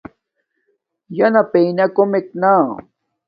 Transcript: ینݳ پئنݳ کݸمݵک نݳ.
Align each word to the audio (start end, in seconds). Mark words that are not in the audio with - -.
ینݳ 1.17 1.41
پئنݳ 1.51 1.85
کݸمݵک 1.95 2.27
نݳ. 2.41 2.53